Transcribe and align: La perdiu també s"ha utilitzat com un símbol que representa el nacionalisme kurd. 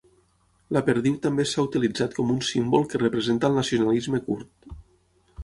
La 0.77 0.81
perdiu 0.87 1.19
també 1.25 1.45
s"ha 1.49 1.65
utilitzat 1.67 2.17
com 2.21 2.33
un 2.37 2.41
símbol 2.49 2.89
que 2.95 3.03
representa 3.03 3.53
el 3.53 3.61
nacionalisme 3.61 4.25
kurd. 4.31 4.75